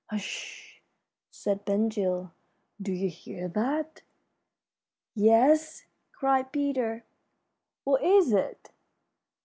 [0.09, 0.81] "Hush!"
[1.29, 2.33] said Ben Gile.
[2.81, 4.01] "Do you hear that?"
[5.13, 7.05] "Yes," cried Peter.
[7.83, 8.71] "What is it?"